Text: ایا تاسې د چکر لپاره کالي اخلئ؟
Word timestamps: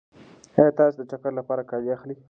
ایا 0.57 0.71
تاسې 0.77 0.95
د 0.99 1.01
چکر 1.11 1.31
لپاره 1.39 1.61
کالي 1.69 1.89
اخلئ؟ 1.95 2.15